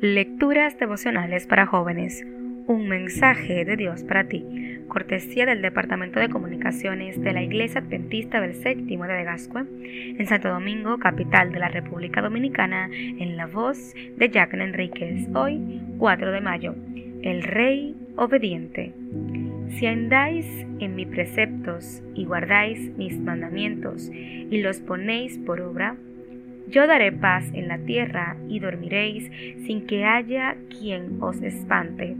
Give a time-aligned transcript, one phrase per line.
[0.00, 2.24] Lecturas devocionales para jóvenes.
[2.68, 4.44] Un mensaje de Dios para ti.
[4.86, 9.64] Cortesía del Departamento de Comunicaciones de la Iglesia Adventista del Séptimo de Gascue,
[10.16, 15.26] en Santo Domingo, capital de la República Dominicana, en la voz de Jacqueline Enríquez.
[15.34, 16.76] Hoy, 4 de mayo.
[17.22, 18.94] El Rey Obediente.
[19.70, 20.46] Si andáis
[20.78, 25.96] en mis preceptos y guardáis mis mandamientos y los ponéis por obra,
[26.70, 29.30] yo daré paz en la tierra y dormiréis
[29.66, 32.16] sin que haya quien os espante.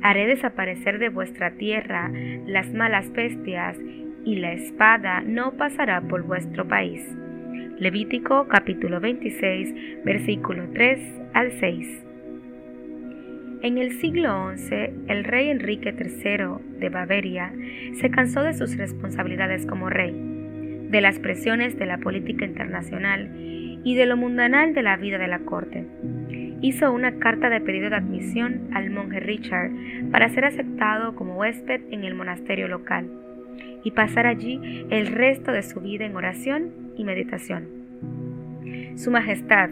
[0.00, 2.10] Haré desaparecer de vuestra tierra
[2.46, 3.76] las malas bestias
[4.24, 7.04] y la espada no pasará por vuestro país.
[7.78, 11.00] Levítico capítulo 26 versículo 3
[11.34, 12.04] al 6.
[13.62, 14.74] En el siglo XI,
[15.08, 17.52] el rey Enrique III de Bavaria
[18.00, 20.27] se cansó de sus responsabilidades como rey
[20.90, 23.30] de las presiones de la política internacional
[23.84, 25.86] y de lo mundanal de la vida de la corte.
[26.60, 29.70] Hizo una carta de pedido de admisión al monje Richard
[30.10, 33.08] para ser aceptado como huésped en el monasterio local
[33.84, 37.68] y pasar allí el resto de su vida en oración y meditación.
[38.96, 39.70] Su Majestad,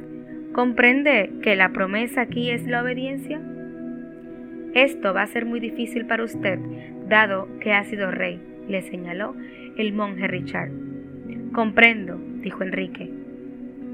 [0.53, 3.41] ¿comprende que la promesa aquí es la obediencia?
[4.75, 6.59] Esto va a ser muy difícil para usted,
[7.09, 9.35] dado que ha sido rey, le señaló
[9.77, 10.86] el monje Richard.
[11.53, 13.11] Comprendo, dijo Enrique.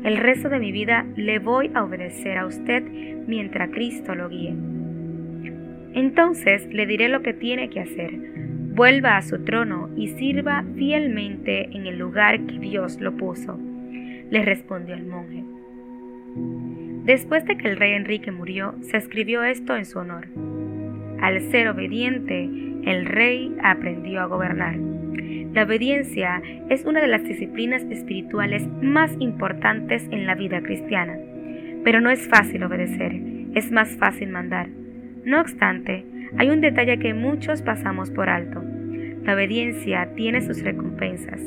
[0.05, 2.83] El resto de mi vida le voy a obedecer a usted
[3.27, 4.55] mientras Cristo lo guíe.
[5.95, 8.13] Entonces le diré lo que tiene que hacer.
[8.75, 13.59] Vuelva a su trono y sirva fielmente en el lugar que Dios lo puso,
[14.31, 15.45] le respondió el monje.
[17.05, 20.29] Después de que el rey Enrique murió, se escribió esto en su honor.
[21.21, 22.49] Al ser obediente,
[22.85, 24.77] el rey aprendió a gobernar.
[25.53, 31.19] La obediencia es una de las disciplinas espirituales más importantes en la vida cristiana,
[31.85, 33.21] pero no es fácil obedecer,
[33.55, 34.69] es más fácil mandar.
[35.25, 36.07] No obstante,
[36.39, 38.63] hay un detalle que muchos pasamos por alto.
[39.25, 41.41] La obediencia tiene sus recompensas.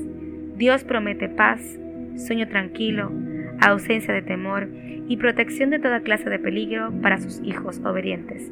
[0.56, 1.80] Dios promete paz,
[2.16, 3.12] sueño tranquilo,
[3.59, 4.69] ausencia de temor
[5.07, 8.51] y protección de toda clase de peligro para sus hijos obedientes.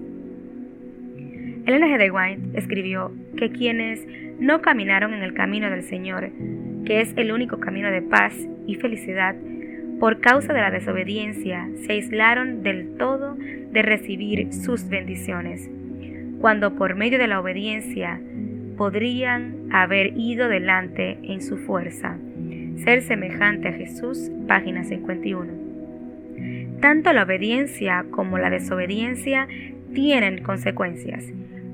[1.65, 1.97] Elena G.
[1.97, 4.05] de White escribió que quienes
[4.37, 6.29] no caminaron en el camino del Señor,
[6.85, 8.35] que es el único camino de paz
[8.67, 9.35] y felicidad,
[9.99, 15.69] por causa de la desobediencia, se aislaron del todo de recibir sus bendiciones,
[16.41, 18.19] cuando por medio de la obediencia
[18.75, 22.17] podrían haber ido delante en su fuerza.
[22.83, 25.53] Ser semejante a Jesús, página 51.
[26.81, 29.47] Tanto la obediencia como la desobediencia
[29.93, 31.31] tienen consecuencias.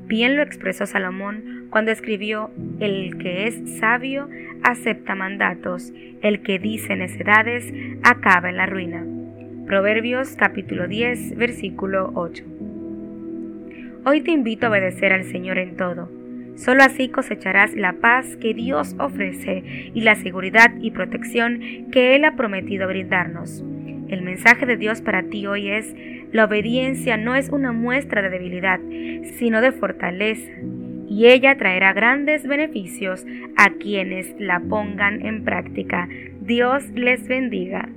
[0.09, 2.49] Bien lo expresó Salomón cuando escribió,
[2.79, 4.27] El que es sabio
[4.63, 5.93] acepta mandatos,
[6.23, 7.71] el que dice necedades
[8.01, 9.05] acaba en la ruina.
[9.67, 12.43] Proverbios capítulo 10, versículo 8.
[14.03, 16.09] Hoy te invito a obedecer al Señor en todo.
[16.55, 21.59] Solo así cosecharás la paz que Dios ofrece y la seguridad y protección
[21.91, 23.63] que Él ha prometido brindarnos.
[24.09, 25.95] El mensaje de Dios para ti hoy es,
[26.31, 28.79] la obediencia no es una muestra de debilidad,
[29.37, 30.51] sino de fortaleza,
[31.07, 33.25] y ella traerá grandes beneficios
[33.55, 36.07] a quienes la pongan en práctica.
[36.41, 37.89] Dios les bendiga.